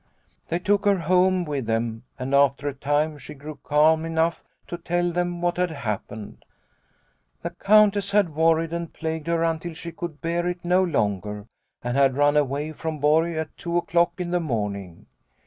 "They 0.49 0.57
took 0.57 0.85
her 0.85 0.97
home 0.97 1.45
with 1.45 1.67
them, 1.67 2.05
and 2.17 2.33
after 2.33 2.67
a 2.67 2.73
time 2.73 3.19
she 3.19 3.35
grew 3.35 3.59
calm 3.63 4.03
enough 4.03 4.43
to 4.65 4.79
tell 4.79 5.11
them 5.11 5.41
what 5.41 5.57
had 5.57 5.69
happened." 5.69 6.43
The 7.43 7.51
Countess 7.51 8.09
had 8.09 8.33
worried 8.33 8.73
and 8.73 8.91
plagued 8.91 9.27
her 9.27 9.43
until 9.43 9.75
she 9.75 9.91
could 9.91 10.19
bear 10.19 10.47
it 10.47 10.65
no 10.65 10.83
longer, 10.83 11.45
and 11.83 11.95
had 11.95 12.17
run 12.17 12.35
away 12.35 12.71
from 12.71 12.97
Borg 12.97 13.35
at 13.35 13.55
two 13.57 13.77
o'clock 13.77 14.13
in 14.17 14.31
the 14.31 14.39
morning. 14.39 15.05